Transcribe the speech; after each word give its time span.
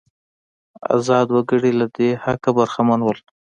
ازاد 0.95 1.27
وګړي 1.31 1.71
له 1.79 1.87
دې 1.95 2.09
حقه 2.23 2.49
برخمن 2.57 2.99
وو. 3.03 3.13